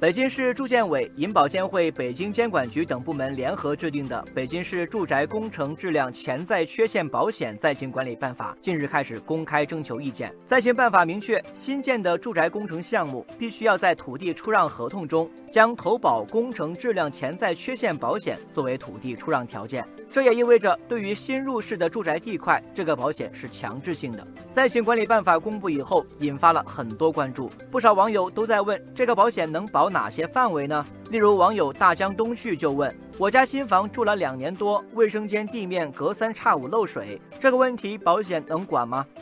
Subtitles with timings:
[0.00, 10.32] 北京市住建委、银保监会、北京监管局等部门联合制定的《北京市住宅工程质量潜在缺陷保险暂行管理办法》近日开始公开征求意见。
[10.46, 19.84] 暂行办法明确，新建的住宅工程项目必须要在土地出让合同中将投保工程质量潜在缺陷保险作为土地出让条件。
[20.08, 24.24] 这也意味着，对于新入市的住宅地块，这个保险是强制性的。
[24.54, 29.87] 暂行管理办法公布以后，引发了很多关注，不少网友都在问，这个保险能保？
[29.88, 30.84] 哪些范围呢？
[31.10, 39.06] 例如网友大江东去就问：我家新房住了两年多，卫生间地面隔三差五漏水，这个问题保险能管吗？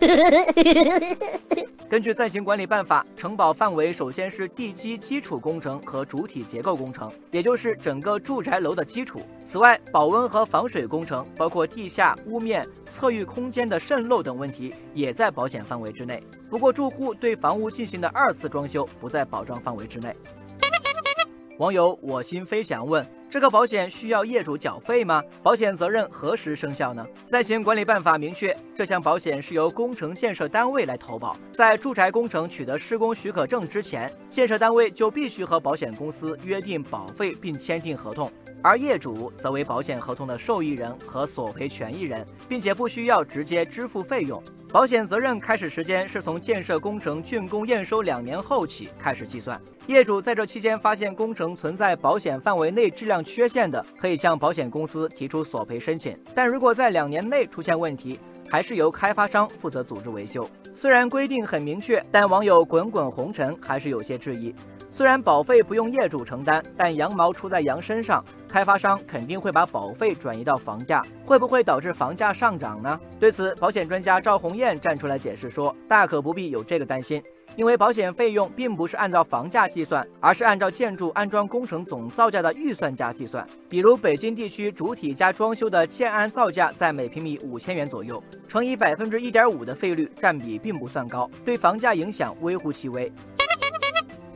[1.88, 9.20] 根据暂行管理办法，承保范围首先是地基基础工程和主体结构工程，也就是整个住宅楼的基础。
[9.46, 16.20] 此外，保温和防水工程，包括地下、屋面、侧域空间的渗漏等问题，也在保险范围之内。
[16.50, 20.12] 不过，住户对房屋进行的二次装修不在保障范围之内。
[21.58, 25.22] 网友我心飞翔问：这个保险需要业主缴费吗？
[25.42, 27.02] 保险责任何时生效呢？
[27.30, 31.34] 在行管理办法明确，这项保险是由工程建设单位来投保。
[31.54, 38.30] 在住宅工程取得施工许可证之前，建设单位就必须和保险公司约定保费并签订合同，
[38.66, 44.42] 而业主则为保险合同的受益人和索赔权益人，并且不需要直接支付费用。
[44.72, 49.56] 保险责任开始时间是从建设工程竣工验收两年后起开始计算。
[49.86, 56.18] 业主在这期间发现工程存在保险范围内质量缺陷的，可以向保险公司提出索赔申请。
[56.34, 58.18] 但如果在两年内出现问题，
[58.50, 60.44] 还是由开发商负责组织维修。
[60.74, 64.52] 虽然规定很明确，但网友滚滚红尘还是有些质疑。
[64.96, 72.98] 虽然保费不用业主承担，但羊毛出在羊身上，开发商肯定会把保费转移到房价，会不会导致房价上涨呢？
[73.20, 77.22] 对此，保险专家赵红艳站出来解释说，大可不必有这个担心，
[77.56, 83.46] 因为保险费用并不是按照房价计算，而是按照建筑安装工程总造价的预算价计算。
[83.68, 93.12] 比如北京地区主体加装修的建安造价在每平米五千元左右，乘以百分之一点五的费率，占比并不算高，对房价影响微乎其微。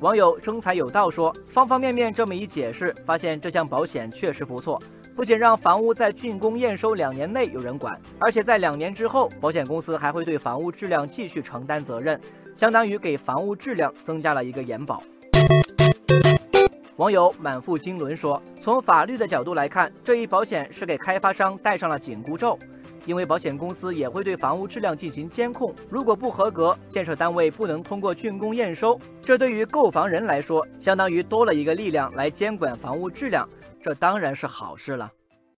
[0.01, 4.81] 网友生财有道说，方方面面这么一解释，发现这项保险确实不错，
[5.15, 12.19] 不仅让房屋在竣工验收两年内有人管，而且在两年之后，保险公司还会对房屋质量继续承担责任，
[12.57, 15.03] 相当于给房屋质量增加了一个延保。
[16.97, 22.59] 网友满腹经纶说，从法律的角度来看，这一保险是给开发商戴上了紧箍咒。
[23.07, 33.49] 因为保险公司也会对房屋质量进行监控，如果不合格，建设单位不能通过竣工验收，这对于购房人来说，相当于多了一个力量来监管房屋质量，
[33.83, 35.11] 这当然是好事了。